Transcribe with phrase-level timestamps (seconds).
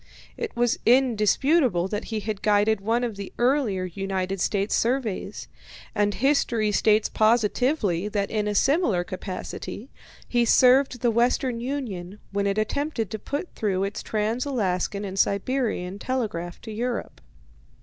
[0.35, 5.47] It was indisputable that he had guided one of the earlier United States surveys,
[5.93, 9.91] and history states positively that in a similar capacity
[10.27, 15.19] he served the Western Union when it attempted to put through its trans Alaskan and
[15.19, 17.21] Siberian telegraph to Europe.